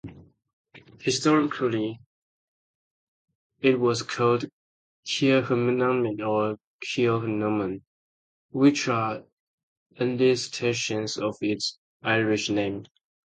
[1.01, 1.99] Historically
[3.61, 4.45] it was called
[5.05, 7.83] "Keerhannaun" or "Keerhanaun",
[8.49, 9.23] which are
[9.99, 12.85] anglicisations of its Irish name.